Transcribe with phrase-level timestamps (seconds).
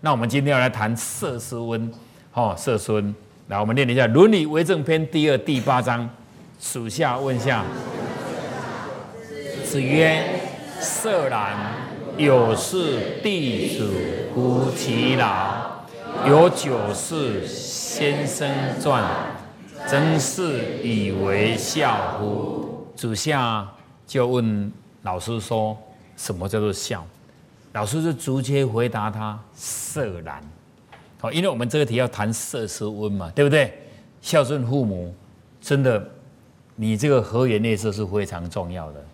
[0.00, 1.90] 那我们今天要来谈色思温，
[2.32, 3.12] 哦，色师温。
[3.48, 6.08] 来，我们念一下《伦理为政篇》第二第八章。
[6.60, 7.64] 属下问下，
[9.64, 10.40] 子曰
[10.80, 11.56] ：“色然，
[12.16, 15.84] 有事弟子乎其劳？
[16.26, 18.48] 有九事先生
[18.80, 19.04] 传，
[19.88, 23.66] 真是以为笑乎？”主下
[24.06, 24.72] 就问
[25.02, 25.76] 老师说
[26.16, 27.04] ：“什么叫做孝？”
[27.72, 30.42] 老师就直接回答他：“色难。”
[31.20, 33.76] 好，因为我们这个题要谈色师温嘛，对不对？
[34.20, 35.14] 孝顺父母，
[35.60, 36.10] 真的。
[36.80, 39.04] 你这个和颜悦色是非常重要的，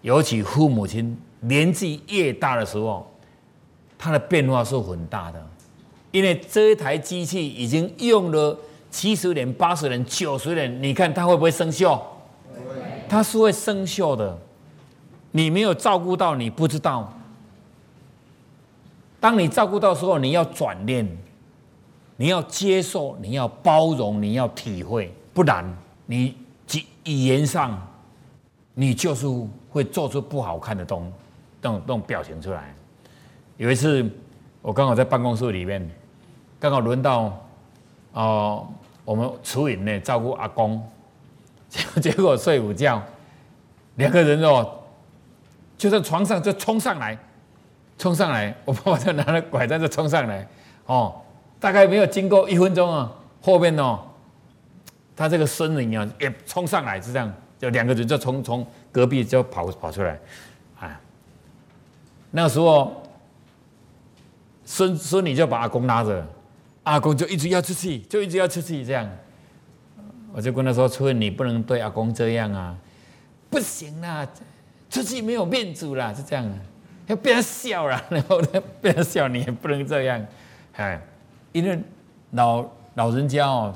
[0.00, 3.06] 尤其父母亲年纪越大的时候，
[3.98, 5.46] 他的变化是很大的，
[6.12, 8.58] 因为这一台机器已经用了
[8.90, 12.00] 七十年、八十年、九十年，你看它会不会生锈？
[13.06, 14.38] 它是会生锈的。
[15.32, 17.12] 你没有照顾到，你不知道。
[19.20, 21.06] 当你照顾到时候，你要转念，
[22.16, 25.64] 你要接受，你要包容，你要体会，不然
[26.06, 26.34] 你。
[27.04, 27.80] 语言上，
[28.74, 29.26] 你就是
[29.70, 31.10] 会做出不好看的东，
[31.62, 32.72] 那种那种表情出来。
[33.56, 34.08] 有一次，
[34.60, 35.90] 我刚好在办公室里面，
[36.60, 37.36] 刚好轮到
[38.12, 38.68] 哦，
[39.04, 40.80] 我们楚颖呢照顾阿公，
[41.70, 43.02] 结 果结果睡午觉，
[43.96, 44.70] 两个人哦，
[45.78, 47.18] 就在床上就冲上来，
[48.00, 50.48] 冲上来，我爸爸就拿着拐杖就冲上来，
[50.86, 51.20] 哦，
[51.60, 54.00] 大概没有经过一分钟啊，后面哦。
[55.14, 60.18] 他这个孙女啊，也冲上来是这样，就两个人就从从隔壁就跑跑出来，
[60.78, 60.98] 啊，
[62.30, 63.02] 那个时候
[64.64, 66.26] 孙孙女就把阿公拉着，
[66.84, 69.06] 阿公就一直要出去，就一直要出去这样，
[70.32, 72.74] 我就跟他说：“春，你不能对阿公这样啊，
[73.50, 74.26] 不行啦，
[74.88, 76.42] 出去没有面子啦，是这样。
[76.42, 76.54] 的，
[77.10, 78.48] 要被人笑了， 然后呢
[78.80, 80.24] 被人笑你也不能这样，
[80.76, 81.00] 哎，
[81.52, 81.78] 因为
[82.30, 82.64] 老
[82.94, 83.74] 老人家哦。”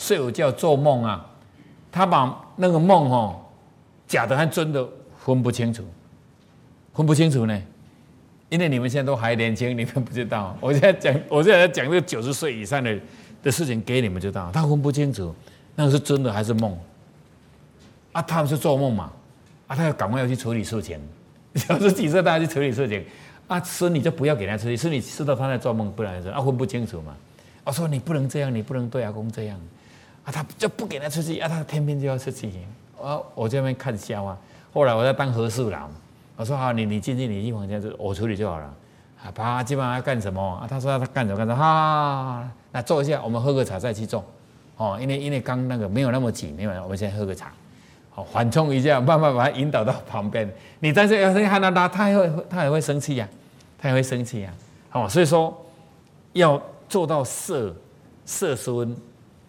[0.00, 1.30] 睡午觉做梦啊，
[1.92, 3.38] 他把那个梦哦，
[4.08, 4.82] 假的和真的
[5.18, 5.84] 分不清楚，
[6.94, 7.62] 分不清楚呢，
[8.48, 10.56] 因为你们现在都还年轻，你们不知道。
[10.58, 12.98] 我现在讲，我现在在讲这个九十岁以上的
[13.42, 15.34] 的事情给你们知道，他分不清楚
[15.76, 16.74] 那个是真的还是梦。
[18.12, 19.12] 啊，他们是做梦嘛，
[19.66, 20.98] 啊，他要赶快要去处理事情，
[21.54, 23.04] 九十几岁大家去处理事情，
[23.48, 27.14] 啊，孙女就不要给他处理，孙女知道他在做梦，不然说啊分不清楚嘛。
[27.64, 29.58] 我说你不能这样，你不能对阿公这样。
[30.24, 32.50] 啊，他就不给他出去，啊，他偏偏就要出去。
[33.02, 34.36] 啊，我这边看笑啊。
[34.72, 35.88] 后来我在当和事佬，
[36.36, 38.74] 我说好，你你进去，你进房间，我处理就好了。
[39.22, 40.40] 啊，爸，今晚要干什么？
[40.40, 41.58] 啊，他说他干什么干什么？
[41.58, 44.24] 哈，那坐一下，我们喝个茶再去做。
[44.76, 47.52] 哦，因为因为刚那个没有那么挤，没有，我们先喝个茶，
[48.24, 50.50] 缓冲一下，慢慢把他引导到旁边。
[50.80, 53.28] 你但是要是看到他，他也会他也会生气呀，
[53.78, 54.52] 他也会生气呀。
[54.92, 55.56] 哦，所以说
[56.32, 57.74] 要做到色
[58.24, 58.96] 色孙。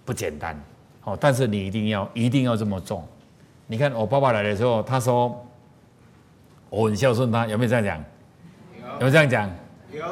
[0.04, 0.60] 不简单，
[1.04, 3.08] 哦，但是你一定要一定要这么做。
[3.68, 5.46] 你看我爸爸来的时候，他说
[6.72, 8.04] 我很孝顺他，有没有这样讲？
[8.94, 9.50] 有没有这样讲？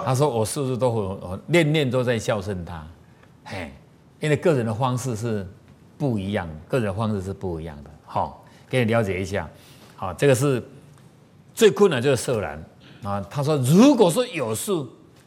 [0.05, 2.85] 他说我是不是都很念念都在孝顺他？
[3.43, 3.73] 嘿，
[4.19, 5.45] 因为个人的方式是
[5.97, 7.89] 不一样，个人的方式是不一样的。
[8.05, 8.38] 好，
[8.69, 9.49] 给你了解一下。
[9.95, 10.63] 好，这个是
[11.53, 12.63] 最困难就是色然
[13.03, 13.19] 啊。
[13.29, 14.71] 他说，如果说有事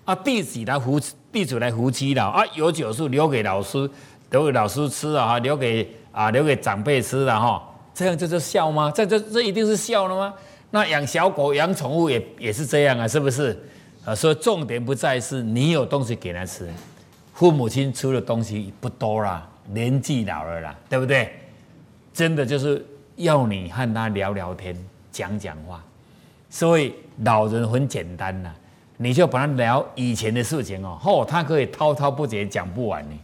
[0.04, 1.00] 啊，弟子来扶
[1.32, 3.90] 弟子来扶妻了啊，有酒是留给老师。
[4.30, 8.90] 留给老师吃啊，留给啊，留给长辈吃的哈，这样就是孝吗？
[8.90, 10.32] 这这这一定是孝了吗？
[10.70, 13.54] 那养小狗、养宠物也也是这样啊，是不是？
[14.06, 16.66] 啊，所以重点不在是你有东西给他吃，
[17.34, 21.30] 父母亲出的东西不多啦，年纪老了啦，对不对？
[22.14, 22.82] 真的就是
[23.16, 24.76] 要你和他聊聊天、
[25.10, 25.82] 讲讲话。
[26.50, 28.50] 所以老人很简单呐，
[28.98, 33.18] 你就把他聊以前的事情哦，嚯，他可以滔滔不绝讲不完呢。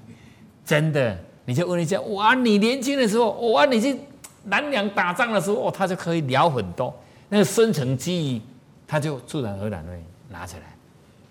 [0.65, 3.99] 真的，你就问一下，哇，你年轻的时候，哇，你去
[4.45, 6.95] 南梁打仗的时候，哦，他就可以聊很多，
[7.29, 8.41] 那个深层记忆，
[8.87, 10.63] 他就自然而然会拿起来，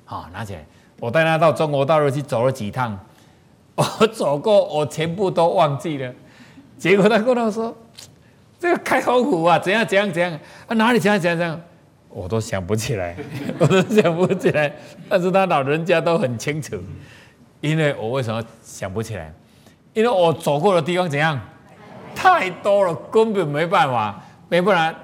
[0.06, 0.64] 好，拿起来。
[1.00, 3.00] 我带他到中国大陆去走了几趟，
[3.74, 6.14] 我走过，我全部都忘记了。
[6.78, 7.76] 结果他跟我说，
[8.60, 10.32] 这个开口虎啊，怎样怎样怎样
[10.68, 11.62] 啊，哪里怎样怎样怎样，
[12.10, 13.16] 我都想不起来，
[13.60, 14.74] 我都想不起来。
[15.08, 16.78] 但是他老人家都很清楚。
[17.60, 19.34] 因为我为什么想不起来？
[19.94, 21.40] 因为我走过的地方怎样
[22.14, 25.00] 太多了，根本没办法，没办法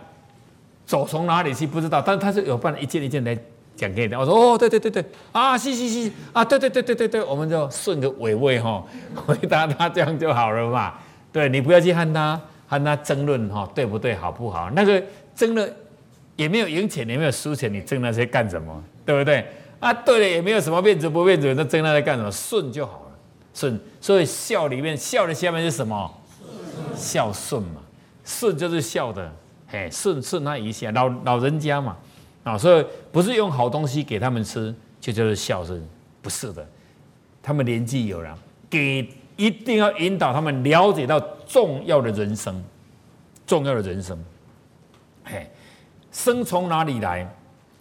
[0.85, 1.99] 走从哪里去不知道。
[1.99, 3.35] 但他是有办法一件一件来
[3.75, 4.13] 讲给你。
[4.13, 8.83] 我说哦，对对对对，啊，是是是啊，对对对对对对，我们就顺着尾味哈
[9.15, 10.93] 回答他这样就好了嘛。
[11.31, 12.39] 对你不要去和他
[12.73, 14.69] 和他争论哈，对不对，好不好？
[14.71, 15.01] 那个
[15.35, 15.71] 争论
[16.35, 18.83] 也没有赢钱，也没有输钱，你争那些干什么？
[19.05, 19.45] 对不对？
[19.79, 22.31] 啊，对了，也没有什么面子不面子，那争那些干什么？
[22.31, 23.17] 顺就好了，
[23.53, 23.79] 顺。
[24.01, 26.11] 所以孝里面，孝的下面是什么？
[26.95, 27.81] 孝顺嘛，
[28.23, 29.31] 顺就是孝的，
[29.67, 31.97] 嘿，顺顺他一下，老老人家嘛，
[32.43, 35.81] 啊，所以不是用好东西给他们吃，就叫做孝顺，
[36.21, 36.65] 不是的，
[37.41, 38.37] 他们年纪有了，
[38.69, 42.63] 给一定要引导他们了解到重要的人生，
[43.45, 44.17] 重要的人生，
[45.23, 45.49] 嘿，
[46.11, 47.27] 生从哪里来，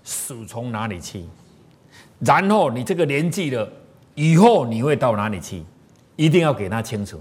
[0.03, 1.25] 死从哪里去，
[2.21, 3.71] 然后你这个年纪了，
[4.15, 5.63] 以后你会到哪里去，
[6.17, 7.21] 一定要给他清楚，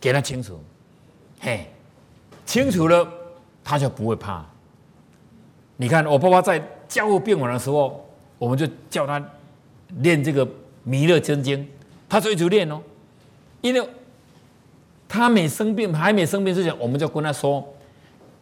[0.00, 0.62] 给他清楚。
[1.40, 1.66] 嘿，
[2.44, 3.06] 清楚了，
[3.64, 4.44] 他就不会怕。
[5.76, 8.08] 你看，我爸爸在家务病完的时候，
[8.38, 9.22] 我们就叫他
[9.98, 10.48] 练这个
[10.82, 11.68] 弥勒真经，
[12.08, 12.80] 他就一直练哦。
[13.60, 13.88] 因为
[15.08, 17.66] 他没生病，还没生病之前，我们就跟他说，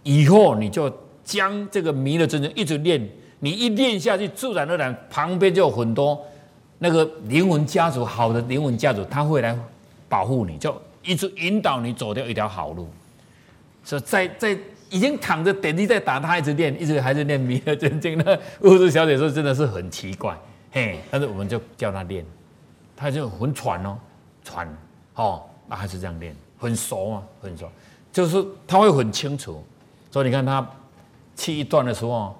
[0.03, 0.93] 以后你就
[1.25, 3.09] 将这个弥勒真经一直练，
[3.41, 6.21] 你一练下去，自然而然旁边就有很多
[6.79, 9.59] 那个灵魂家族，好的灵魂家族，他会来
[10.09, 10.75] 保护你，就。
[11.07, 12.89] 一直引导你走掉一条好路，
[13.83, 14.59] 所以在在
[14.89, 18.17] 已经躺着点滴在打，他一直练，一直还是练弥勒真经。
[18.17, 20.35] 那物质小姐说真的是很奇怪，
[20.73, 22.25] 嘿，但是我们就叫他练，
[22.97, 23.99] 他就很喘哦，
[24.43, 24.67] 喘，
[25.15, 27.69] 哦，那还是这样练，很熟啊，很熟，
[28.13, 29.63] 就是他会很清楚。
[30.11, 30.67] 所以你看他
[31.35, 32.37] 气一断的时候，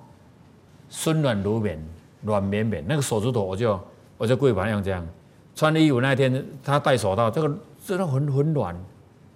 [0.89, 1.83] 酸软如绵，
[2.23, 3.81] 软绵绵，那个手指头我就
[4.17, 5.07] 我就跪板样这样，
[5.55, 7.57] 穿衣服那天他戴手套，这个。
[7.87, 8.75] 真的很很软，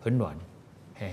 [0.00, 0.34] 很软，
[0.94, 1.12] 嘿，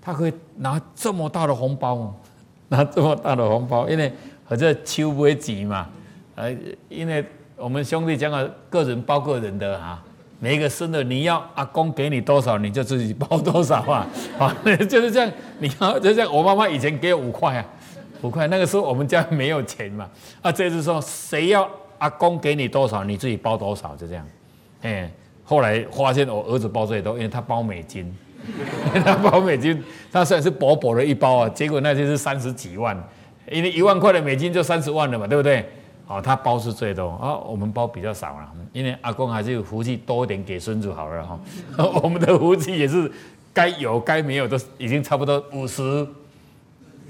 [0.00, 2.14] 他可以拿这么大的红包，
[2.70, 4.12] 拿这么大的红包，因为
[4.44, 5.90] 好像秋不会急嘛，
[6.36, 6.56] 呃，
[6.88, 7.26] 因为
[7.56, 10.00] 我们兄弟讲了，个人包个人的哈，
[10.38, 14.06] 每一个生的你要阿公给你多少，你就自己包多少啊，
[14.38, 14.56] 啊，
[14.88, 17.64] 就是这样，你要就像我妈妈以前给我五块啊，
[18.22, 20.08] 五块，那个时候我们家没有钱嘛，
[20.42, 21.68] 啊，这次说谁要
[21.98, 24.26] 阿公给你多少，你自己包多少，就这样，
[24.82, 25.10] 哎。
[25.48, 28.12] 后来发现我儿子包最多，因为他包美金，
[29.04, 29.80] 他包美金，
[30.10, 33.00] 他虽然是薄薄的一包啊，结果那就是三十几万，
[33.52, 35.64] 因为一万块的美金就三十万了嘛，对不对？
[36.06, 41.38] 好，他包是最多啊，我们包比较少了，因为阿公还是有福气多一点给孙子好了哈。
[42.02, 43.10] 我们的福气也是
[43.52, 46.06] 该有该没有都已经差不多五十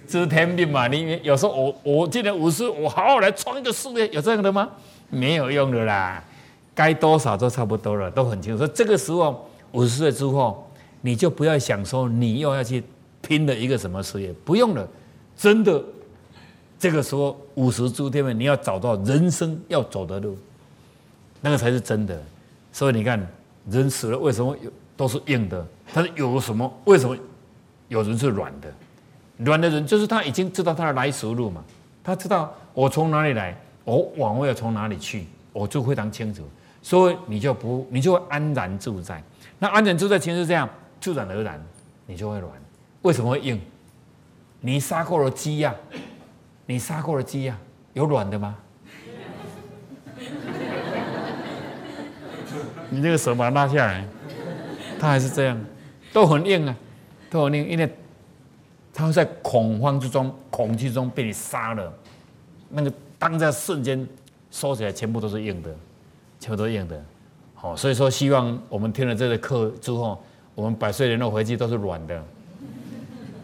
[0.08, 0.88] 知天命嘛。
[0.88, 4.66] 你有时候我我今年五十，我好好来创一个事业，有这样的吗？
[5.10, 6.24] 没有用的啦。
[6.74, 8.66] 该多少都差不多了，都很清楚。
[8.68, 10.70] 这个时候五十岁之后，
[11.02, 12.82] 你就不要想说你又要去
[13.20, 14.88] 拼了一个什么事业，不用了。
[15.36, 15.82] 真的，
[16.78, 20.36] 这个时候五十诸天们，你要找到人生要走的路，
[21.40, 22.20] 那个才是真的。
[22.72, 23.26] 所以你看，
[23.70, 25.66] 人死了为什么有都是硬的？
[25.94, 26.70] 但是有什么？
[26.84, 27.16] 为什么
[27.88, 28.72] 有人是软的？
[29.38, 31.64] 软的人就是他已经知道他的来时路嘛，
[32.04, 36.42] 他知道我从哪里来，我往后要从哪里去，我就非常清楚。
[36.82, 39.22] 所以你就不，你就会安然自在。
[39.58, 40.68] 那安然自在，其实是这样，
[41.00, 41.60] 自然而然，
[42.06, 42.52] 你就会软。
[43.02, 43.60] 为什么会硬？
[44.60, 45.74] 你杀过了鸡呀？
[46.66, 47.56] 你杀过了鸡呀？
[47.94, 48.56] 有软的吗？
[52.90, 54.04] 你这个手把它拉下来，
[54.98, 55.58] 它还是这样，
[56.12, 56.76] 都很硬啊，
[57.30, 57.90] 都很硬，因为
[58.92, 61.92] 它会在恐慌之中、恐惧中被你杀了。
[62.68, 64.06] 那个当在瞬间
[64.50, 65.74] 收起来，全部都是硬的。
[66.38, 67.02] 全部都是硬的，
[67.54, 70.22] 好，所以说希望我们听了这个课之后，
[70.54, 72.22] 我们百岁人的回去都是软的，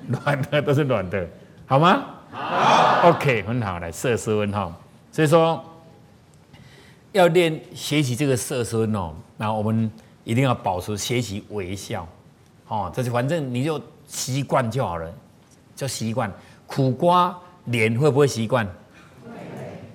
[0.08, 1.26] 软的都是软的，
[1.66, 2.04] 好吗？
[2.30, 4.74] 好，OK，很好，来色身哈。
[5.10, 5.62] 所以说
[7.12, 9.90] 要练学习这个色身哦，那我们
[10.24, 12.06] 一定要保持学习微笑，
[12.68, 15.12] 哦，这是反正你就习惯就好了，
[15.76, 16.32] 就习惯。
[16.66, 18.66] 苦瓜脸会不会习惯？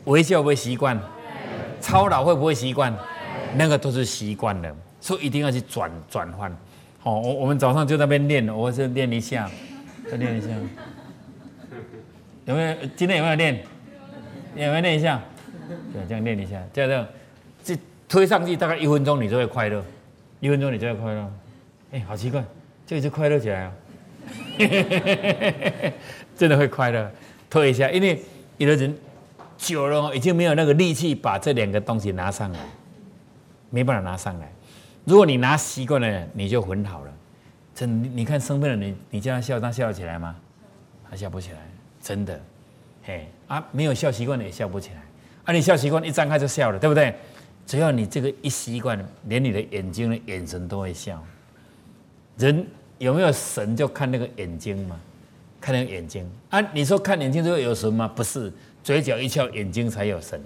[0.06, 1.00] 微笑会不会习惯？
[1.82, 2.96] 操劳会不会习惯？
[3.56, 6.56] 那个都是习惯的，所以一定要去转转换。
[7.00, 9.50] 好，我我们早上就那边练，我是练一下，
[10.12, 10.48] 再练一下。
[12.48, 12.76] 有没有？
[12.96, 13.56] 今天有没有练？
[14.56, 15.22] 有没有练一下？
[15.94, 17.08] 对，这样练一下，这样这样，
[17.64, 17.78] 这
[18.10, 19.84] 推上去大概一分钟，你就会快乐。
[20.40, 21.32] 一分钟你就会快乐。
[21.92, 22.44] 哎，好奇怪，
[22.86, 23.72] 这个就快乐起来啊！
[26.36, 27.12] 真的会快乐，
[27.50, 28.20] 推一下，因为
[28.58, 28.98] 有的人。
[29.58, 32.60] 久了已经没有那个力气把这两个东西拿上来，
[33.72, 34.48] 没办法拿上来。
[35.04, 37.12] 如果你拿习惯了，你就很好了。
[37.74, 40.36] 真，你看生病了，你你叫他笑，他笑得起来吗？
[41.10, 41.58] 他笑不起来，
[42.08, 42.40] 真的。
[43.04, 45.04] 嘿，啊，没有笑习惯的也笑不起来。
[45.44, 47.14] 啊，你笑习惯一张开就笑了，对不对？
[47.66, 51.22] 只要你这个一习惯，连你的眼睛的眼神都会笑。
[52.38, 52.66] 人
[52.98, 54.98] 有没有神，就看那个眼睛嘛，
[55.60, 56.26] 看那个眼睛。
[56.50, 58.10] 啊，你说看眼睛就会有神吗？
[58.16, 58.54] 不是。
[58.86, 60.40] 嘴角一翘，眼睛才有神；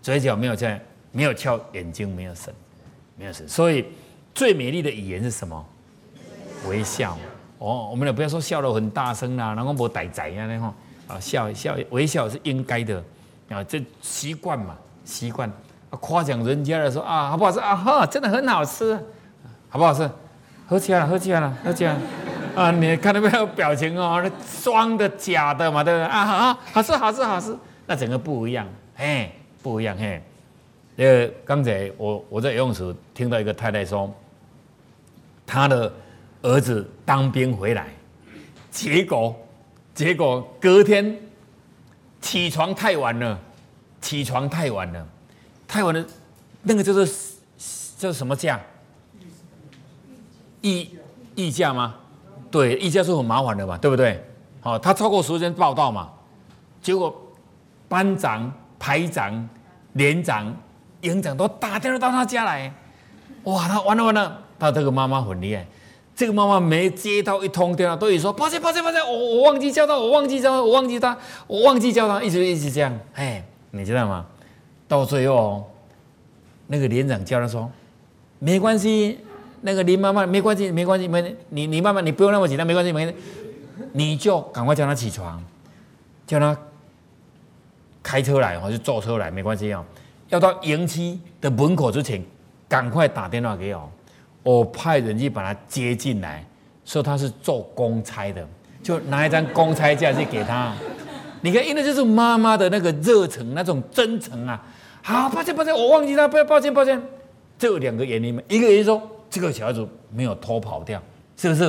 [0.00, 0.68] 嘴角没有翘，
[1.10, 2.54] 没有翘，眼睛没有神，
[3.16, 3.48] 没有神。
[3.48, 3.84] 所以
[4.32, 5.66] 最美丽的语言是什么？
[6.68, 7.18] 微笑。
[7.58, 10.72] 哦，我们也不要说笑得很大声啦，然后不歹仔呀那吼，
[11.10, 13.02] 啊笑笑微笑是应该的
[13.48, 15.48] 啊，这习惯嘛，习惯。
[15.90, 17.74] 啊夸奖人家的时候啊，好不好吃啊？
[17.74, 18.94] 哈，真的很好吃，
[19.68, 20.08] 好不好吃？
[20.68, 22.00] 喝起来了，喝起来了，喝起来了。
[22.54, 24.20] 啊，你看到没有表情哦？
[24.22, 24.30] 那
[24.62, 26.04] 装的假的嘛，对不对？
[26.04, 27.56] 啊好，好吃，好吃，好吃。
[27.86, 30.22] 那整个不一样，嘿，不一样，嘿。
[30.94, 34.12] 那个，刚才我我在游泳池听到一个太太说，
[35.46, 35.92] 她的。
[36.42, 37.88] 儿子当兵回来，
[38.70, 39.36] 结果
[39.94, 41.18] 结果隔天
[42.20, 43.38] 起床太晚了，
[44.00, 45.06] 起床太晚了，
[45.68, 46.04] 太晚了，
[46.62, 47.34] 那个就是
[47.98, 48.60] 叫什么假？
[50.62, 50.90] 议
[51.34, 51.94] 议假吗？
[52.50, 54.22] 对，议假是很麻烦的嘛，对不对？
[54.60, 56.10] 好，他超过时间报道嘛，
[56.82, 57.14] 结果
[57.88, 59.48] 班长、排长、
[59.94, 60.54] 连长、
[61.00, 62.72] 营长都打电话到他家来，
[63.44, 65.66] 哇，他完了完了，他这个妈妈很厉害。
[66.20, 74.26] 这个妈妈没接到一通电话，都已说抱歉抱歉抱歉，我我忘记叫他，我忘记叫他，我忘记他，我忘记叫他，一直一直这样，哎，你知道吗？
[74.86, 75.72] 到最后，
[76.66, 77.70] 那个连长叫他说，
[78.38, 79.18] 没关系，
[79.62, 83.20] 那个林妈妈没关系，没关系，没你你妈妈你不用那么紧张，没关系没关系，
[83.92, 85.42] 你就赶快叫他起床，
[86.26, 86.54] 叫他
[88.02, 89.82] 开车来，或者坐车来，没关系哦，
[90.28, 92.22] 要到营区的门口之前，
[92.68, 93.90] 赶快打电话给我。
[94.42, 96.44] 我派人去把他接进来，
[96.84, 98.46] 说他是做公差的，
[98.82, 100.72] 就拿一张公差假去给他。
[101.42, 104.62] 你看，因为就是妈妈的那个热忱，那种真诚啊。
[105.02, 107.02] 好，抱歉抱歉，我忘记他，不要抱歉抱歉。
[107.58, 111.02] 这两个原因嘛，一个原因说这个小孩子没有偷跑掉，
[111.36, 111.64] 是不是？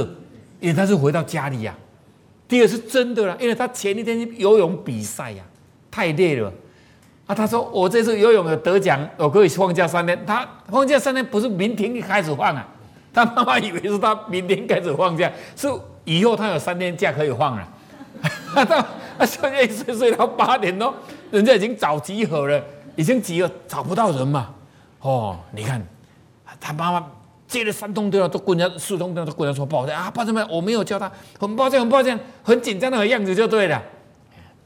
[0.60, 1.76] 因为他是回到家里呀。
[2.48, 5.44] 第二是真的啦，因为他前一天游泳比赛呀，
[5.90, 6.52] 太累了。
[7.34, 10.26] 他说我这次游泳有得奖，我可以放假三天。
[10.26, 12.68] 他放假三天不是明天开始放啊？
[13.14, 15.68] 他妈妈以为是他明天开始放假，是
[16.06, 17.68] 以后他有三天假可以放 了。
[18.54, 20.94] 他他昨天睡睡到八点多，
[21.32, 22.64] 人家已经早集合了，
[22.96, 24.50] 已经集合找不到人嘛。
[25.02, 25.82] 哦，你看
[26.60, 27.06] 他妈妈
[27.48, 33.82] 接了三通电话，都跟人家四通电话都跟人家说抱歉啊，抱歉，我没有叫他，很抱歉，很抱歉，很紧张的样子就对了。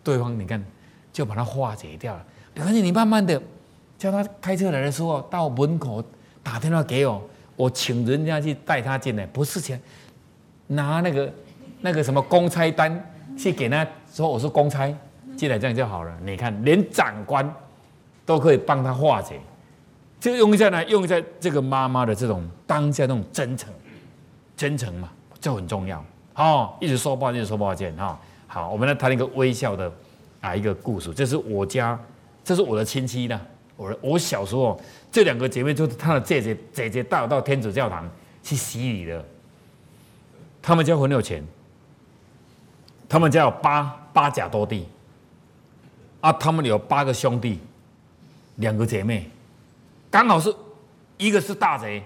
[0.03, 0.63] 对方你看
[1.11, 2.23] 就把他化解掉了。
[2.55, 3.39] 没关系，你慢慢的
[3.97, 6.03] 叫他开车来的时候到门口
[6.41, 7.21] 打电话给我，
[7.57, 9.79] 我请人家去带他进来，不是钱，
[10.67, 11.31] 拿那个
[11.81, 14.87] 那个什么公差单去给他说我是公差
[15.35, 16.17] 进来，这样就好了。
[16.23, 17.53] 你看，连长官
[18.25, 19.37] 都可以帮他化解，
[20.17, 23.69] 就用在呢，用在这个妈妈的这种当下那种真诚，
[24.55, 25.09] 真诚嘛，
[25.41, 26.03] 这很重要。
[26.31, 28.17] 好，一直说抱歉，说抱歉哈。
[28.47, 29.91] 好，我们来谈一个微笑的
[30.39, 31.99] 啊一个故事，这是我家。
[32.45, 33.41] 这是我的亲戚呢，
[33.75, 34.79] 我我小时候
[35.11, 38.07] 这两个姐妹就是她的姐姐姐姐带我到天主教堂
[38.43, 39.25] 去洗礼的。
[40.61, 41.43] 他们家很有钱，
[43.09, 43.83] 他们家有八
[44.13, 44.87] 八甲多地，
[46.21, 47.59] 啊，他们有八个兄弟，
[48.57, 49.27] 两个姐妹，
[50.11, 50.53] 刚好是
[51.17, 52.03] 一个是大贼，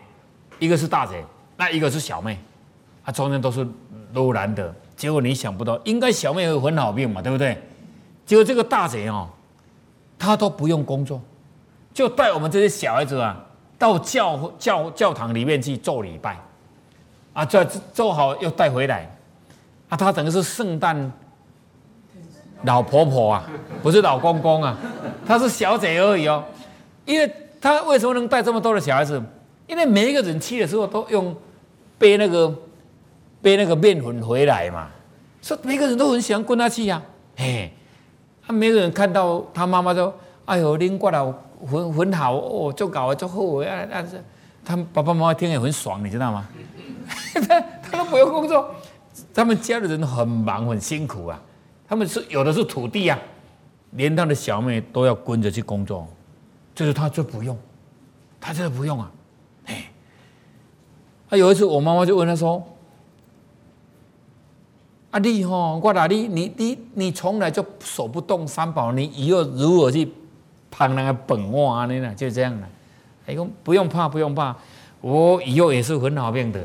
[0.57, 1.21] 一个是大贼，
[1.57, 2.39] 那一个是小妹，
[3.03, 3.67] 啊，中间都是
[4.13, 4.73] 都难的。
[4.95, 7.57] 结果你想不到，应该小妹会很好命嘛，对不对？
[8.25, 9.29] 结果这个大贼哦。
[10.19, 11.21] 他都不用工作，
[11.93, 13.41] 就带我们这些小孩子啊，
[13.77, 16.37] 到教教教堂里面去做礼拜，
[17.31, 19.09] 啊，做做好又带回来，
[19.87, 21.11] 啊，他等于是圣诞
[22.63, 23.49] 老婆婆啊，
[23.81, 24.77] 不是老公公啊，
[25.25, 26.43] 他是小姐而已哦。
[27.05, 29.23] 因为他为什么能带这么多的小孩子？
[29.65, 31.33] 因为每一个人去的时候都用
[31.97, 32.53] 背那个
[33.41, 34.89] 背那个面粉回来嘛，
[35.41, 37.01] 所以每个人都很喜欢跟他去呀，
[37.37, 37.71] 嘿。
[38.49, 40.11] 他没有人看到他妈妈说
[40.45, 41.23] ：“哎呦，拎过来
[41.67, 44.23] 很很好哦，做搞啊做后悔啊。”但是
[44.65, 46.49] 他爸爸妈妈听也很爽，你知道吗？
[47.47, 48.73] 他他都不用工作，
[49.35, 51.39] 他们家的人很忙很辛苦啊。
[51.87, 53.19] 他们是有的是土地啊，
[53.91, 56.07] 连他的小妹都要跟着去工作，
[56.73, 57.55] 就是他就不用，
[58.41, 59.11] 他这不用啊。
[59.67, 59.91] 哎，
[61.29, 62.67] 啊有一次我妈妈就问他说。
[65.11, 70.07] 啊，你吼，我讲你，你你你从来就手不动三宝，你以后如何去
[70.69, 71.99] 攀那个本哇呢？
[71.99, 72.67] 呢，就这样了。
[73.25, 74.55] 哎呦，不用怕，不用怕，
[75.01, 76.59] 我以后也是很好命的。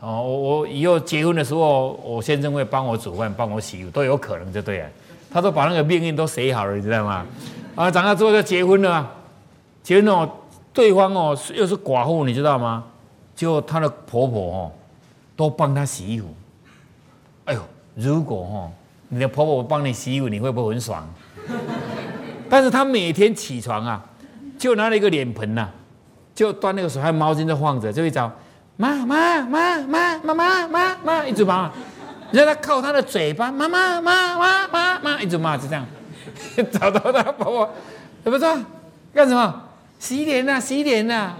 [0.00, 4.88] 哦，我我以后结婚的时候，我先生会帮我煮饭，帮我洗衣服，都有可能就对了。
[5.30, 7.24] 他都把那个命运都写好了，你知道吗？
[7.76, 9.08] 啊，长大之后就结婚了，
[9.84, 10.28] 结婚哦，
[10.72, 12.82] 对方哦又是寡妇，你知道吗？
[13.36, 14.72] 就她的婆婆哦，
[15.36, 16.26] 都帮她洗衣服。
[17.44, 17.60] 哎呦！
[17.96, 18.70] 如果哈，
[19.08, 21.08] 你的婆婆帮你洗衣服，你会不会很爽？
[22.48, 24.04] 但是她每天起床啊，
[24.58, 25.68] 就拿了一个脸盆呐，
[26.34, 28.30] 就端那个水，还有毛巾在晃着，就一找
[28.76, 31.70] 妈妈妈妈妈妈妈妈，一直骂，
[32.30, 35.84] 让她靠她的嘴巴，妈妈妈妈妈妈，一直骂，就这样，
[36.70, 37.70] 找到她婆婆，
[38.22, 38.56] 怎么说？
[39.14, 39.62] 干什么？
[39.98, 41.32] 洗脸呐，洗脸呐！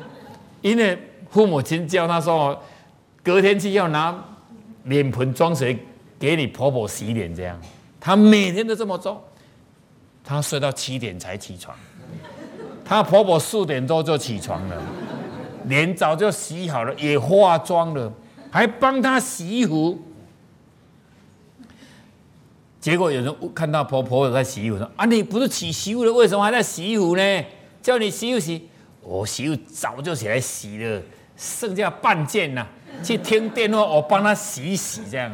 [0.63, 0.99] 因为
[1.29, 2.59] 父母亲叫他说，
[3.23, 4.15] 隔天去要拿
[4.85, 5.79] 脸盆装水
[6.19, 7.61] 给你婆婆洗脸，这样。
[8.01, 9.23] 她每天都这么做。
[10.25, 11.77] 她睡到七点才起床，
[12.85, 14.83] 她婆婆四点多就起床了，
[15.67, 18.13] 脸早就洗好了，也化妆了，
[18.51, 20.01] 还帮她洗衣服。
[22.81, 27.45] 结果有人看到婆婆在洗衣服，说：“啊，你不是洗洗衣服了，为什么还在洗衣服呢？
[27.83, 28.69] 叫你洗洗。”
[29.03, 31.03] 我媳妇早就起来洗了，
[31.37, 32.67] 剩下半件呢，
[33.05, 35.31] 去听电话，我帮她洗洗这样。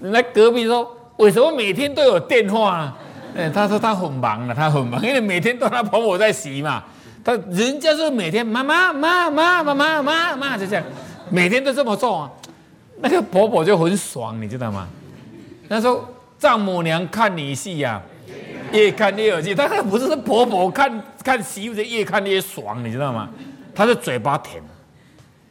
[0.00, 2.76] 人家隔壁说，为什么每天都有电话？
[2.76, 2.98] 啊
[3.36, 6.84] 哎，他说他很忙了，他很忙，因为每天都他婆婆在洗嘛。
[7.24, 10.84] 他人家是每天妈妈妈妈妈妈妈妈就这样，
[11.30, 12.30] 每天都这么做啊。
[13.00, 14.86] 那个婆婆就很爽，你知道吗？
[15.68, 16.08] 他说
[16.38, 18.00] 丈母娘看你戏呀。
[18.72, 23.28] 越看越有劲，他不是婆婆看看媳妇，越看越爽，你知道吗？
[23.72, 24.60] 他是嘴巴甜，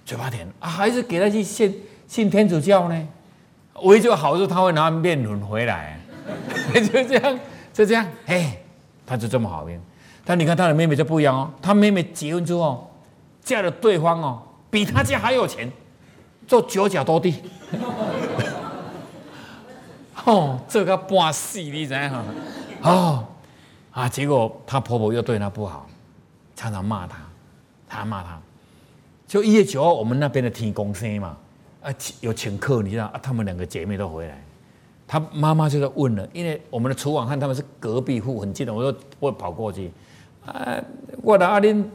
[0.05, 1.73] 嘴巴甜啊，还是给他去信
[2.05, 3.07] 信天主教呢？
[3.81, 5.99] 唯一就好处他会拿面轮回来，
[6.73, 7.39] 就这样
[7.73, 8.57] 就这样，哎，
[9.05, 9.81] 他就这么好命。
[10.23, 12.89] 但你看他的妹妹就不一样哦，他妹妹结婚之后
[13.41, 15.69] 嫁了对方哦，比他家还有钱，
[16.47, 17.35] 做九甲多地。
[20.23, 22.23] 哦，这个半死，你知哈？
[22.81, 23.27] 哦，
[23.91, 24.07] 啊！
[24.07, 25.85] 结果她婆婆又对她不好，
[26.55, 27.17] 常常骂她，
[27.89, 28.39] 她骂她。
[29.27, 31.35] 就一月九号，我们那边的天公生嘛，
[31.83, 33.19] 啊，有请客，你知道啊？
[33.21, 34.41] 他们两个姐妹都回来，
[35.05, 39.91] 她妈妈就在问了，因为我们的厨房和他们是隔壁户，很近的，我说我跑过去，
[40.45, 40.81] 啊，
[41.21, 41.87] 我的阿玲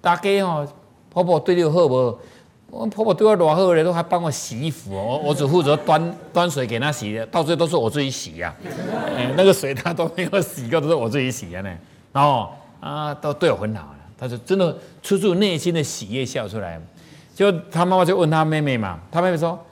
[0.00, 0.66] 大家哦，
[1.10, 2.18] 婆婆对你好不？
[2.68, 5.20] 我婆婆对我多好嘞，都还帮我洗衣服哦。
[5.24, 8.54] 我只负责端端水给她洗的，到最后都是我自己洗呀。
[9.36, 11.78] 那个水她都没有洗过，都是我自己洗的呢。
[12.12, 13.98] 然后啊，都对我很好了。
[14.18, 16.80] 她说真的，出自内心的喜悦笑出来。
[17.36, 19.62] 就她妈妈就问她妹妹嘛，她妹妹说：“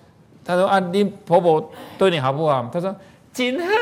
[0.44, 2.94] 她说啊，你婆婆对你好不好？”她说
[3.32, 3.66] ：“真好。”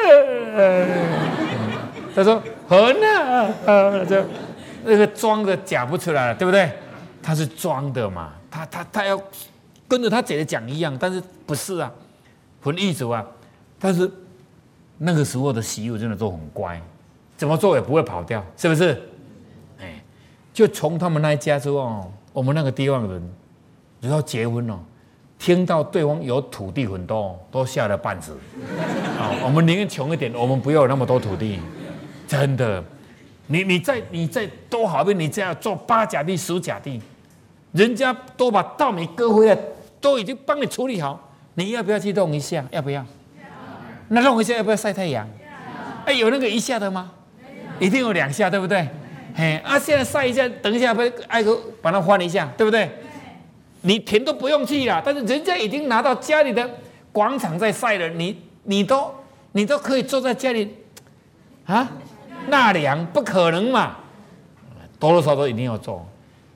[2.14, 4.24] 她说：“很好。”就
[4.84, 6.70] 那个装的假不出来了，对不对？
[7.20, 8.34] 她是装的嘛。
[8.48, 9.20] 他他他要
[9.88, 11.90] 跟着他姐姐讲一样，但是不是啊？
[12.60, 13.26] 很意思啊。
[13.80, 14.08] 但是
[14.98, 16.80] 那个时候的媳妇真的都很乖，
[17.36, 19.02] 怎么做也不会跑掉，是不是？
[19.80, 20.00] 哎，
[20.52, 23.34] 就从他们那一家之后，我们那个地方人，
[24.02, 24.76] 只要结婚了，
[25.38, 28.32] 听到对方有土地很多，都吓得半死。
[29.16, 31.60] 啊， 我们宁愿穷一点，我们不要那么多土地。
[32.26, 32.82] 真的，
[33.46, 37.00] 你你在你在多好命，你这样做八甲地、十甲地。
[37.70, 39.56] 人家都把稻米割回来，
[40.00, 42.64] 都已经帮你处理好，你要不要去弄一下？
[42.72, 43.06] 要不要？
[44.08, 45.26] 那弄一下要不要晒太阳？
[46.06, 47.12] 哎，有那个一下的吗？
[47.78, 48.86] 一定有两下，对不对？
[49.34, 52.90] 嘿，啊，现在晒一下，等一下不挨个把它换一下，对不对？
[53.82, 56.68] 你田都不用去了，但是人家已经拿到家里的
[57.12, 59.12] 广场在晒了，你你都
[59.52, 60.76] 你都可以坐在家里
[61.66, 61.90] 啊
[62.48, 63.96] 纳凉，不可能嘛？
[64.98, 66.06] 多多少少一定要做。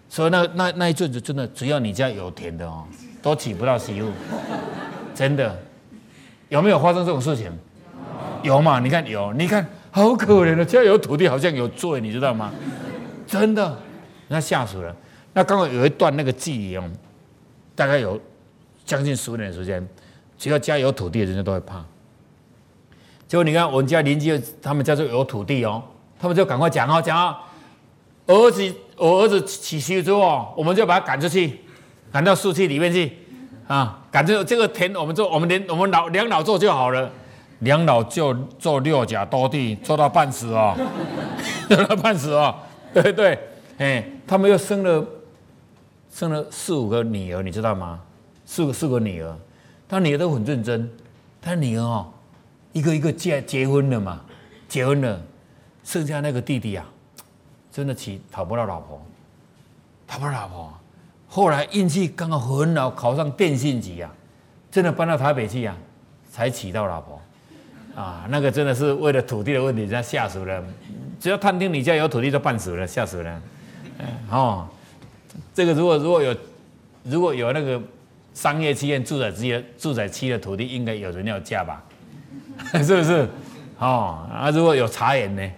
[0.09, 2.85] 所以那那那一阵子真的，只要你家有田的哦，
[3.21, 4.09] 都娶不到媳妇，
[5.15, 5.59] 真的，
[6.49, 7.51] 有没有发生这种事情？
[8.43, 8.79] 有嘛？
[8.79, 12.53] 你看有，你看好可怜的，家有土地好像有罪，你知道吗？
[13.27, 13.77] 真的，
[14.29, 14.95] 那吓死了。
[15.33, 16.89] 那刚好有一段那个记忆哦，
[17.77, 18.21] 大概有
[18.85, 19.87] 将近十年的时间，
[20.37, 21.85] 只要家有土地，人家都会怕。
[23.29, 25.81] 结果你看我们家邻居，他们家就有土地哦，
[26.19, 27.37] 他们就赶快讲哦，讲哦，
[28.27, 28.75] 儿子。
[28.99, 31.61] 我儿子起媳妇之后，我们就把他赶出去，
[32.11, 33.13] 赶到树区里面去，
[33.69, 37.13] 啊，赶出这个田，我们做，我们连我们老两老做就好了，
[37.59, 40.75] 两老就做六甲多地，做到半死哦，
[41.69, 42.55] 做到半死哦，
[42.95, 43.39] 对对，
[43.77, 45.07] 哎，他们又生了
[46.17, 48.01] 生了四五个女儿，你知道吗？
[48.47, 49.37] 四个四个女儿，
[49.87, 50.91] 他女儿都很认真，
[51.43, 52.11] 他女儿哦，
[52.73, 54.23] 一个一个结结婚了嘛，
[54.67, 55.21] 结婚了，
[55.85, 56.87] 剩下那个弟弟啊。
[57.71, 58.99] 真的娶讨不到老婆，
[60.07, 60.73] 讨不到老婆。
[61.29, 64.11] 后来运气刚好很好，考上电信局啊，
[64.71, 65.77] 真的搬到台北去啊，
[66.31, 67.21] 才娶到老婆。
[67.95, 70.65] 啊，那个真的是为了土地的问题，人家吓死了。
[71.21, 73.43] 只要探听你家有土地，就办死了，吓死了。
[74.31, 74.67] 哦，
[75.57, 76.37] 这个如果如果有
[77.03, 77.81] 如果有那个
[78.35, 81.83] 商业企业、住宅区的住宅区的土地，应该有人要嫁吧？
[82.85, 83.27] 是不是？
[83.79, 85.51] 哦，啊，如果有茶园呢？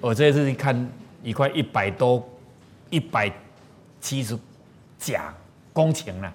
[0.00, 0.90] 我这次去看
[1.22, 2.28] 一块一百多
[2.90, 3.32] 一百
[4.00, 4.36] 七十
[4.98, 5.32] 甲
[5.72, 6.34] 公顷了，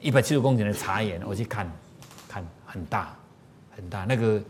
[0.00, 1.70] 一百七十公顷的茶园，我去看，
[2.28, 3.14] 看很大
[3.76, 4.42] 很大，那个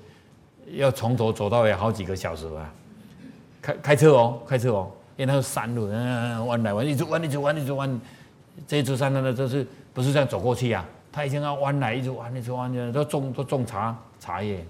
[0.72, 2.72] 要从头走到尾好几个小时啊，
[3.60, 8.00] 开开车哦，开车哦，因为它是山路，嗯，弯来弯，一直弯，一直弯，一直弯，
[8.66, 10.82] 这一座山呢，就是不是这样走过去啊？
[11.12, 14.64] 他已经要弯来，一直弯，一直弯，都种都种茶茶叶，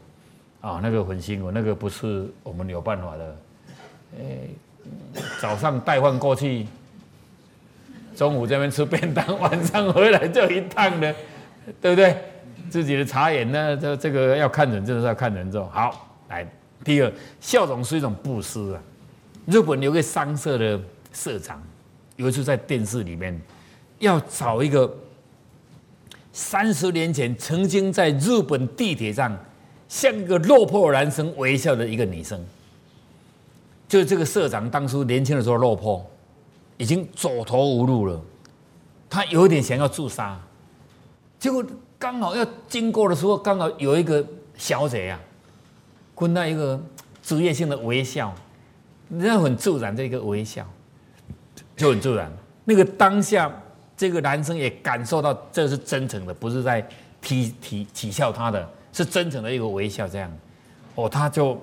[0.61, 3.37] 啊，那个很辛苦，那个不是我们有办法的，
[4.19, 4.51] 诶，
[5.41, 6.67] 早上带饭过去，
[8.17, 11.15] 中午这边吃便当， 晚上回来就一趟的，
[11.81, 12.17] 对不对？
[12.69, 15.69] 自己的茶园呢，这这个要看人，就是要看人做。
[15.69, 16.45] 好，来，
[16.83, 18.83] 第二，笑容是一种布施啊。
[19.51, 20.81] 日本有个商社的
[21.13, 21.61] 社长，
[22.17, 23.39] 有一次在电视里面
[23.99, 24.97] 要找一个。
[26.33, 29.37] 三十年前，曾经在日本地铁上
[29.89, 32.41] 像一个落魄男生微笑的一个女生，
[33.89, 36.09] 就是这个社长当初年轻的时候落魄，
[36.77, 38.23] 已经走投无路了，
[39.11, 40.41] 他有点想要自杀，
[41.41, 41.65] 结果
[41.99, 44.25] 刚好要经过的时候，刚好有一个
[44.57, 45.19] 小姐呀，
[46.15, 46.81] 跟他一个
[47.25, 48.33] 职业性的微笑，
[49.11, 50.67] 那很自然的一个微笑，
[51.77, 52.33] 就很自然，
[52.65, 53.53] 那个当下。
[53.97, 56.81] 这个男生也感受到这是真诚的，不是在
[57.21, 60.09] 提提取笑他的，是真诚的一个微笑。
[60.09, 60.33] 这样，
[60.95, 61.61] 哦，他就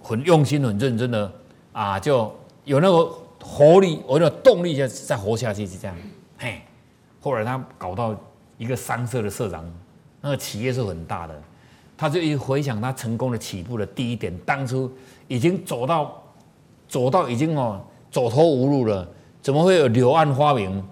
[0.00, 1.32] 很用心、很认真的
[1.72, 3.12] 啊，就有那个
[3.42, 5.96] 活力，有动力，就再活下去，是这样。
[6.38, 6.62] 嘿，
[7.20, 8.14] 后来他搞到
[8.58, 9.68] 一个商社的社长，
[10.20, 11.42] 那个企业是很大的，
[11.96, 14.88] 他就一回想他成功的起步的第一点，当初
[15.26, 16.22] 已经走到
[16.88, 19.06] 走到已经哦走投无路了，
[19.42, 20.82] 怎么会有柳暗花明？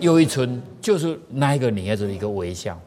[0.00, 2.78] 又一村就是那一个女孩子的一个微笑，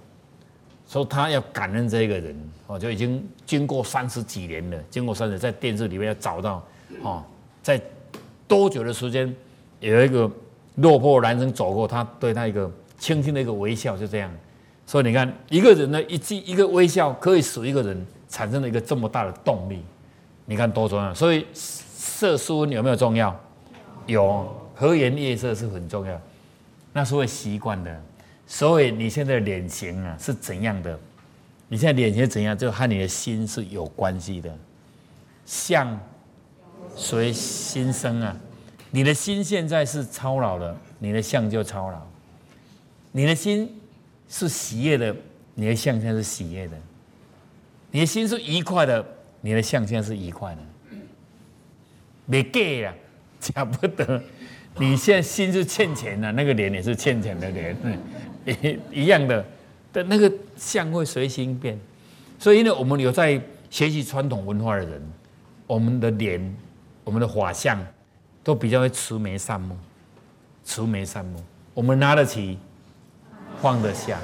[0.88, 2.36] 说她要感恩这个人
[2.68, 6.66] 哦，就已经经过三十几年了，经过三十在电视里面要找到
[7.02, 7.22] 哦，
[7.62, 7.82] 在
[8.48, 9.36] 多久的时间
[9.82, 10.32] 有一个
[10.76, 14.32] 落魄男生走过，他对他一个轻轻的一个微笑，就这样。
[14.86, 19.82] 所以你看，一个人呢一记一个微笑，可以使一个人产生了一个这么大的动力，
[20.46, 21.14] 你看多重要。
[21.14, 21.46] 所以
[22.02, 23.40] 色素有没有重要？
[24.08, 26.20] 有，和颜悦色是很重要。
[26.92, 28.02] 那是会习惯的，
[28.48, 31.00] 所以你现在的脸型啊是怎样的？
[31.68, 34.52] 你现在脸型怎样，就和你的心是有关系的。
[35.46, 36.00] 相
[36.96, 38.36] 随心生啊，
[38.90, 42.00] 你的心现在是操劳的，你的相就操劳；
[43.12, 43.80] 你的心
[44.28, 45.16] 是喜悦的，
[45.54, 46.76] 你的相现在是喜悦的；
[47.92, 49.06] 你的心是愉快的，
[49.42, 50.62] 你的相现在是愉快的。
[52.32, 52.96] 没给啊，
[53.42, 54.22] 讲不得。
[54.78, 57.76] 你现在心是欠钱的，那个脸也是欠钱的脸，
[58.46, 59.46] 一 一样的，
[59.92, 61.78] 的那个相会随心变。
[62.40, 63.40] 所以呢，我们有在
[63.70, 65.02] 学习传统文化的人，
[65.68, 66.56] 我们的脸、
[67.04, 67.78] 我们的法相
[68.42, 69.76] 都比较会慈眉善目，
[70.64, 71.44] 慈眉善目。
[71.74, 72.58] 我们拿得起，
[73.62, 74.18] 放得下。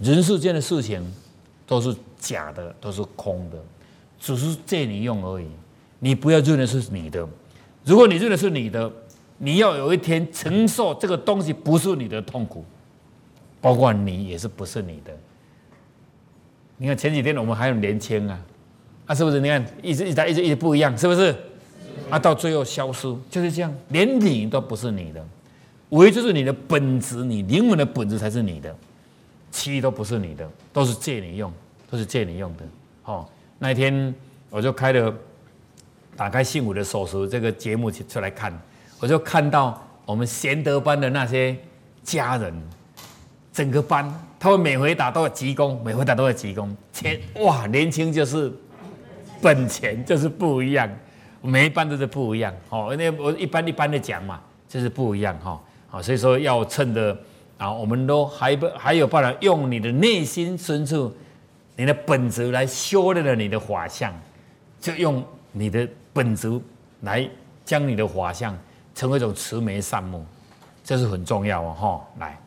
[0.00, 1.00] 人世间的事情
[1.68, 3.56] 都是假的，都是空的，
[4.18, 5.46] 只是借你用而已。
[6.02, 7.24] 你不要认为是你的，
[7.84, 8.92] 如果你认为是你的。
[9.44, 12.64] 你要有一天承受这个东西不是你的痛苦，
[13.60, 15.12] 包括你也是不是你的。
[16.76, 18.40] 你看前几天我们还有年轻啊，
[19.06, 19.40] 啊是不是？
[19.40, 21.34] 你看一直一直一直一直不一样，是不是？
[22.08, 25.26] 啊到最后消失就是这样，连你都不是你的，
[25.88, 28.72] 唯就是你的本质，你灵魂的本质才是你的，
[29.50, 31.52] 其余都不是你的，都是借你用，
[31.90, 32.64] 都是借你用的。
[33.02, 34.14] 好，那一天
[34.50, 35.12] 我就开了
[36.16, 38.52] 打开幸福的手术这个节目出来看。
[39.00, 41.56] 我就看到我们贤德班的那些
[42.04, 42.54] 家人，
[43.52, 46.68] 整个班，他们每回打都要鞠躬，每回打都要鞠躬。
[46.92, 48.52] 钱哇，年轻就是
[49.40, 50.88] 本钱，就是不一样，
[51.40, 52.54] 每一班都是不一样。
[52.68, 55.60] 哦，那我一般一般的讲嘛，就是不一样哈。
[55.88, 57.16] 好，所以说要趁着
[57.58, 61.12] 啊，我们都还不还有办法用你的内心深处，
[61.76, 64.12] 你的本质来修炼了你的法相，
[64.80, 66.60] 就用你的本质
[67.00, 67.28] 来
[67.64, 68.56] 将你的法相。
[68.94, 70.22] 成为一种慈眉善目，
[70.84, 71.74] 这是很重要哦！
[71.74, 72.38] 哈，来，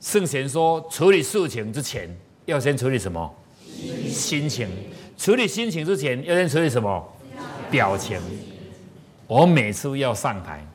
[0.00, 2.12] 圣贤说，处理事情之前
[2.46, 3.32] 要先处理什么？
[4.08, 4.68] 心情。
[5.16, 7.08] 处理心情之前要先处理什么？
[7.70, 8.20] 表情。
[9.28, 10.66] 我每次要上台，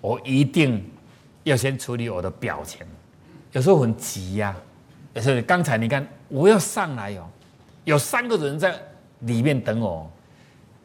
[0.00, 0.88] 我一定
[1.42, 2.86] 要先处理我的表情。
[3.50, 4.54] 有时候很急呀，
[5.12, 7.28] 有时候刚才你看我要上来哦，
[7.84, 8.78] 有三个人在
[9.20, 10.10] 里面等我。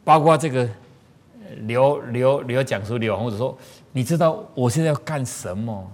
[0.02, 0.68] 包括这个
[1.60, 3.56] 刘刘刘讲书刘洪子说
[3.92, 5.92] ：“你知道我现在要干什么？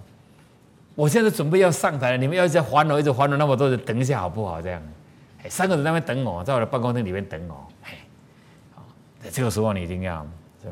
[0.95, 4.59] 我现在准备要上台了，你们要一直还我，一直还我那么多人，等一下好不好？
[4.59, 4.81] 这样，
[5.47, 7.67] 三个人在那边等我，在我的办公室里面等我。
[9.29, 10.25] 这个时候你一定要，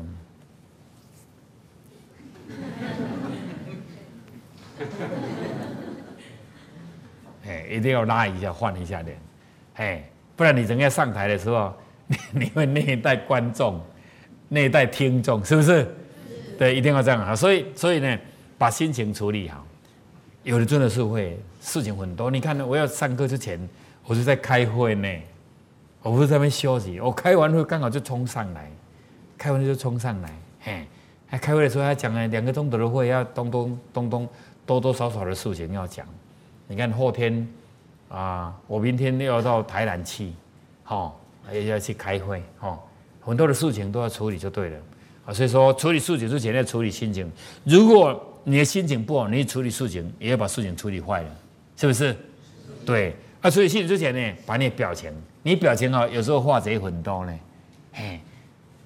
[7.46, 9.16] 哎，一定要拉一下，换一下脸，
[9.74, 10.02] 哎，
[10.36, 11.74] 不然你人家上台的时候，
[12.06, 13.80] 你你会内带观众，
[14.48, 15.86] 那一代听众，是不是？
[16.58, 17.34] 对，一定要这样啊！
[17.34, 18.18] 所以，所以呢，
[18.56, 19.66] 把心情处理好。
[20.42, 22.30] 有的真的是会事情很多。
[22.30, 23.58] 你看，我要上课之前，
[24.04, 25.08] 我是在开会呢，
[26.02, 27.00] 我不是在那边休息。
[27.00, 28.70] 我开完会刚好就冲上来，
[29.36, 30.86] 开完就冲上来，嘿，
[31.26, 34.28] 还开会的时候还讲了两个钟头的会，要咚咚咚咚
[34.64, 36.06] 多多少少的事情要讲。
[36.68, 37.46] 你看后天
[38.08, 40.32] 啊，我明天又要到台南去，
[40.84, 41.20] 好，
[41.52, 42.78] 也要去开会，哦，
[43.20, 44.78] 很多的事情都要处理就对了。
[45.26, 47.30] 啊，所以说处理事情之前要处理心情。
[47.64, 51.30] 如果你的心情不好，你处理事情也要把事情处理坏了，
[51.76, 52.16] 是不是？
[52.84, 53.16] 对。
[53.42, 57.38] 啊，处理心情之前呢，把你的表情，你表情啊，有时候化贼很多呢，
[57.92, 58.20] 嘿，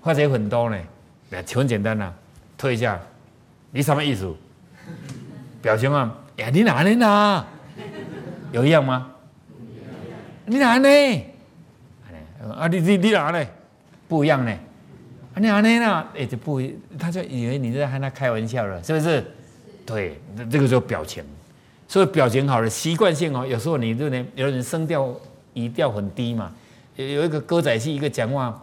[0.01, 0.79] 化贼很多呢，
[1.29, 2.13] 那很简单呐，
[2.59, 3.01] 推一下，
[3.71, 4.35] 你什么意思？
[5.63, 7.47] 表情啊，呀，你哪里呢？
[8.53, 9.13] 有一样吗？
[10.47, 10.89] 你哪呢？
[12.57, 13.47] 啊，你你你哪呢？
[14.09, 14.51] 不一样呢。
[14.51, 15.79] 啊你哪呢？
[15.79, 16.61] 那哎，就不，
[16.99, 19.25] 他就以为你在和他开玩笑了，是不是？
[19.87, 21.23] 对，那这个就表情，
[21.87, 23.47] 所以表情好了，习惯性哦。
[23.47, 25.15] 有时候你就呢，有人声调
[25.55, 26.53] 语调很低嘛，
[26.97, 28.61] 有有一个歌仔戏，一个讲话，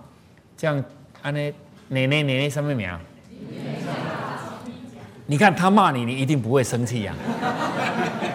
[0.57, 0.83] 这样
[1.21, 1.53] 啊呢，
[1.89, 2.89] 奶奶奶奶什么名？
[5.29, 7.13] 你看他骂你，你一定不会生气呀。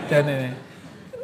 [0.08, 0.50] 对 对对，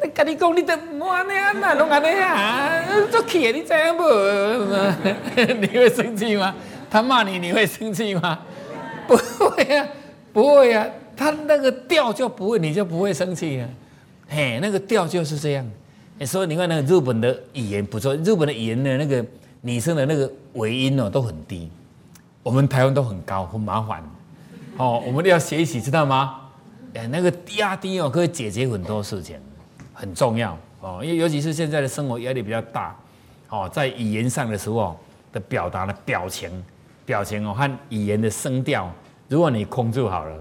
[0.01, 2.81] 那跟你讲，你都我呢，那弄安尼啊，
[3.11, 4.03] 做气你知影不？
[5.59, 6.55] 你会生气吗？
[6.89, 8.39] 他骂你，你会生气吗？
[9.07, 9.87] 不会呀，
[10.31, 10.87] 不会呀。
[11.15, 13.67] 他那个调就不会，你就不会生气了。
[14.27, 15.65] 嘿，那个调就是这样。
[16.25, 19.25] 所以你看那个日本的语言不错，日本的语言的那个
[19.61, 21.69] 女生的那个尾音哦都很低，
[22.43, 24.01] 我们台湾都很高，很麻烦。
[24.77, 26.35] 哦，我们都要学习，知道吗？
[26.93, 29.37] 哎，那个压低哦可以解决很多事情，
[29.99, 31.01] 很重要哦。
[31.03, 32.95] 因为尤其是现在的生活压力比较大，
[33.49, 34.97] 哦，在语言上的时候
[35.33, 36.63] 的表达的表情。
[37.05, 38.87] 表情哦和语言的声调，
[39.27, 40.37] 如果你控制好了，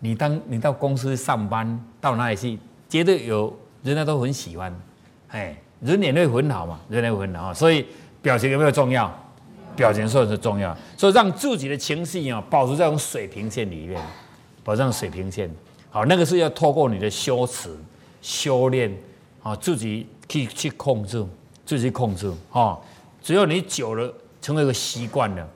[0.00, 4.74] 你当你到公司上班，到哪里去，绝对有人家都很喜欢，
[5.28, 7.86] 哎，人脸会很好嘛，人脸会很好，所以
[8.20, 9.08] 表情有没有重要？
[9.76, 14.02] 表情算是重要，所以让自己的情绪啊保持在种水平线里面，
[14.64, 15.48] 保持水平线，
[15.90, 17.78] 好，那个是要透过你的修辞、
[18.24, 18.90] 修炼
[19.42, 21.22] 啊，自己去去控制，
[21.66, 22.78] 自己控制啊，
[23.22, 24.10] 只要你久了
[24.40, 25.46] 成为一个习惯了。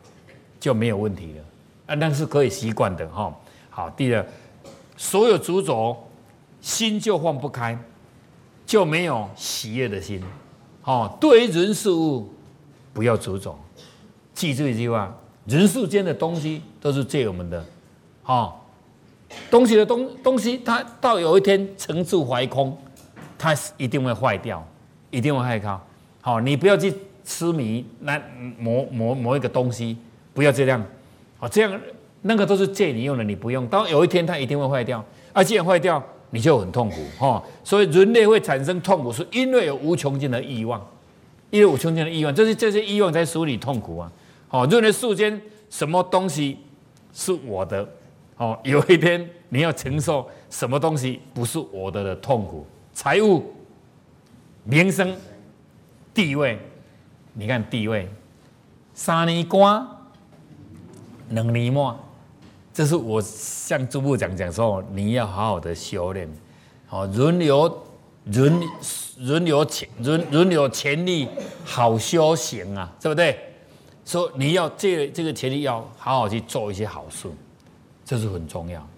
[0.60, 1.44] 就没有问题了
[1.86, 3.32] 啊，那是可以习惯的哈。
[3.70, 4.26] 好，第二，
[4.96, 5.96] 所有主轴
[6.60, 7.78] 心就放不开，
[8.66, 10.20] 就没有喜悦的心。
[10.82, 12.28] 哦，对于人事物
[12.92, 13.56] 不要主轴，
[14.34, 17.64] 记住一句话：人世间的东西都是借我们的。
[18.24, 18.52] 哦，
[19.50, 22.76] 东西的东东西，它到有一天沉住怀空，
[23.36, 24.66] 它一定会坏掉，
[25.10, 25.80] 一定会害靠。
[26.20, 26.92] 好，你不要去
[27.24, 28.20] 痴迷那
[28.58, 29.96] 某某某一个东西。
[30.34, 30.80] 不要这样，
[31.36, 31.80] 好，这样
[32.22, 40.80] 那个都是借你用的，你不用，当有一天它一定会坏掉，啊，既然坏掉，你就很痛苦，哈，所以人类会产生痛苦，是因为有无穷尽的欲望，
[41.50, 44.12] 因为无穷尽的欲望，就是这些欲望在使你痛苦啊，
[44.46, 46.58] 好，认为世间什么东西
[47.12, 47.88] 是我的，
[48.38, 53.52] 哦，有一天你要承受什么东西不是我的的痛苦，财务、
[54.64, 55.14] 名声、
[56.14, 56.58] 地位，
[57.34, 58.08] 你看地位，
[58.94, 59.86] 三年关。
[61.30, 61.98] 能力吗？
[62.72, 66.26] 这是我向朱部长讲说，你要好好的修炼，
[66.86, 67.86] 好轮流
[68.26, 68.60] 轮
[69.18, 71.28] 轮流潜轮轮流潜力
[71.64, 73.38] 好修行啊，对不对？
[74.06, 77.28] 说你要这这个潜力要好好去做一些好事，
[78.08, 78.88] 这是很重要。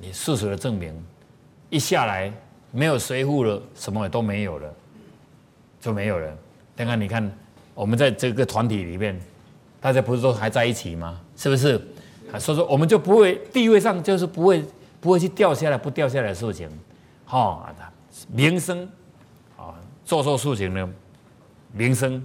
[0.00, 0.94] 你事实的证明，
[1.68, 2.32] 一下来
[2.70, 4.74] 没有随护了，什么也都没有了，
[5.78, 6.34] 就没有了。
[6.74, 7.30] 刚刚你看，
[7.74, 9.20] 我们在这个团体里面。
[9.80, 11.20] 大家不是都还在一起吗？
[11.36, 11.76] 是不是？
[12.32, 14.64] 啊，所以说我们就不会地位上就是不会
[14.98, 16.68] 不会去掉下来不掉下来的事情，
[17.26, 17.72] 哈，
[18.28, 18.88] 名声
[19.56, 20.90] 啊，做错事情呢，
[21.70, 22.24] 名声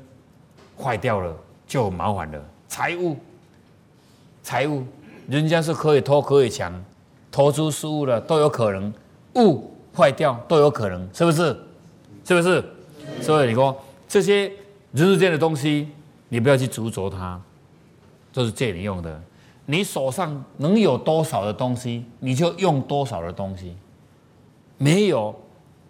[0.82, 2.44] 坏掉了就麻烦了。
[2.68, 3.18] 财务，
[4.42, 4.84] 财务，
[5.28, 6.74] 人家是可以偷可以抢，
[7.32, 8.94] 投出失误了都有可能，
[9.36, 11.56] 物坏掉都有可能，是不是？
[12.26, 12.64] 是不是？
[13.22, 13.76] 所以你说
[14.08, 14.52] 这些
[14.92, 15.90] 人世间的东西。
[16.30, 17.40] 你不要去执着它，
[18.32, 19.22] 这是借你用的。
[19.68, 23.78] 你手上能有多少的东西，你就用多少的东西。
[24.80, 25.36] 没有，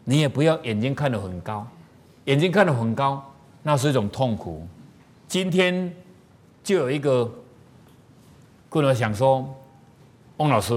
[0.03, 1.65] 你也不要眼睛看得很高，
[2.25, 3.23] 眼睛看得很高，
[3.61, 4.67] 那是一种痛苦。
[5.29, 5.95] 今天
[6.61, 7.31] 就有一个
[8.73, 9.47] 跟我想说，
[10.37, 10.73] 翁老师，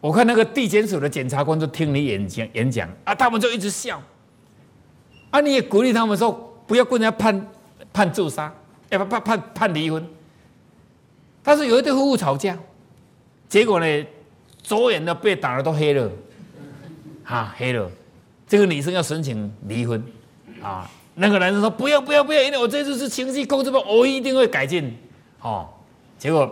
[0.00, 4.00] 我看那个地检署的检察官都听你演讲演讲啊，他们就一直笑，
[5.28, 7.46] 啊，你也鼓励他们说不要跟人家判
[7.92, 8.50] 判自杀，
[8.88, 10.02] 要不判判判离婚。
[11.42, 12.58] 但是有一对夫妇吵架，
[13.46, 14.06] 结果呢，
[14.62, 16.10] 左眼的被打的都黑了，
[17.24, 17.90] 啊黑了，
[18.48, 20.02] 这个女生要申请离婚，
[20.62, 20.90] 啊。
[21.16, 24.96] 那个男生说：“不要不要不要，因为我这次是情绪控制不，我一定会改进。”
[25.40, 25.68] 哦，
[26.24, 26.50] 结果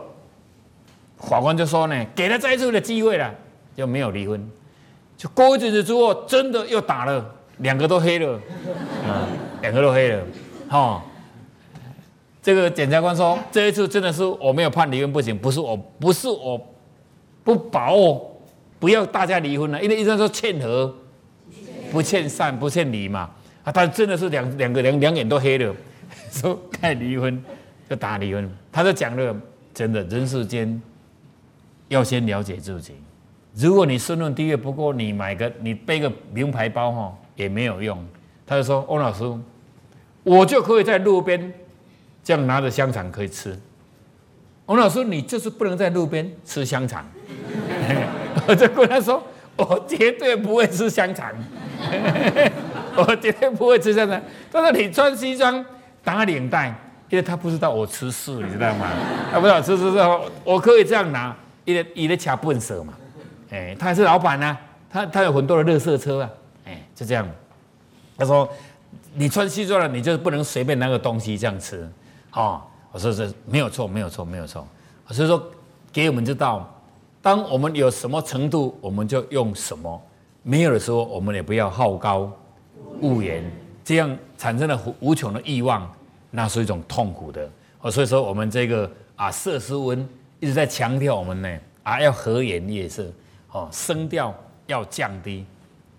[1.17, 3.35] 法官就说呢：“给他再一次的机会了，
[3.75, 4.51] 就没有离婚。”
[5.17, 8.39] 就过一阵子之后，真的又打了，两个都黑了，
[9.09, 9.25] 啊，
[9.63, 10.23] 两个都黑了。
[10.69, 11.01] 哦，
[12.43, 16.61] 这个检察官说：“这一次真的是我没有判离婚不行，不是我不是我
[17.43, 18.31] 不把握，
[18.79, 20.95] 不要大家离婚了，因为医生说欠和
[21.91, 23.31] 不欠善不欠离嘛。”
[23.65, 25.75] 啊，他真的是两两个两两眼都黑了，
[26.31, 27.43] 说该离婚
[27.89, 28.55] 就打离婚。
[28.71, 29.35] 他就讲了，
[29.75, 30.81] 真的人世间
[31.89, 32.95] 要先了解自己。
[33.55, 38.03] 如果你身份低，不过你买个你背个名牌包哈也没有用。
[38.47, 39.25] 他就说：“翁老师，
[40.23, 41.53] 我就可以在路边
[42.25, 43.59] 这样拿着香肠可以吃。”
[44.67, 47.07] 翁老师，你就是不能在路边吃香肠。
[48.47, 49.23] 我就跟他说
[49.57, 51.31] ：“我绝对不会吃香肠。
[52.97, 55.65] ”我绝对不会吃香肠。”他说你穿西装
[56.03, 56.75] 打领带，
[57.13, 58.89] 因为他不知道我吃素，你知道吗？
[59.31, 62.95] 他不知道吃素之后，我可以这样拿，因为因为卡笨手嘛。
[63.51, 64.57] 哎，他还是老板呢，
[64.89, 66.31] 他他有很多的热色车啊。
[66.65, 67.29] 哎，就这样。
[68.17, 68.49] 他说
[69.13, 71.87] 你穿西装了，你就不能随便拿个东西这样吃。
[72.33, 74.67] 哦，我说这没有错，没有错，没有错。
[75.11, 75.51] 所以说
[75.93, 76.67] 给我们知道，
[77.21, 80.01] 当我们有什么程度，我们就用什么；
[80.43, 82.33] 没有的时候，我们也不要好高。
[83.03, 83.45] 骛远，
[83.85, 85.91] 这样产生了无穷的欲望，
[86.33, 87.49] 那是一种痛苦的。
[87.81, 90.05] 哦，所以说我们这个啊，色斯文
[90.41, 93.07] 一直在强调我们呢啊，要和颜悦色，
[93.53, 94.35] 哦，声调
[94.67, 95.47] 要降低，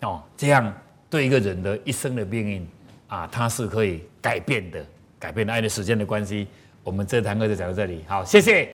[0.02, 0.74] 哦，这样
[1.10, 2.68] 对一个人的一生的命运
[3.08, 4.86] 啊，它是可以改变的，
[5.20, 5.50] 改变。
[5.50, 6.48] 爱的时间的关系，
[6.84, 8.70] 我们这堂课就讲到这里，好，谢谢。